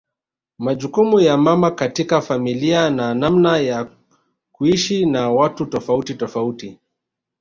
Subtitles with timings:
[0.57, 3.91] Majukumu ya mama katika familia na namna ya
[4.51, 6.79] kuishi na watu tofauti tofauti